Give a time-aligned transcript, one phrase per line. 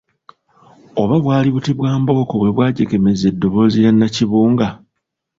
[1.01, 4.67] Oba bwali buti bwa mbooko bwe bwajegemeza eddoboozi lya Nnakibunga?